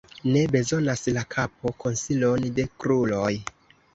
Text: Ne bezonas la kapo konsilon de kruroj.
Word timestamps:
Ne 0.35 0.41
bezonas 0.53 1.03
la 1.17 1.23
kapo 1.35 1.73
konsilon 1.83 2.47
de 2.61 2.65
kruroj. 2.85 3.31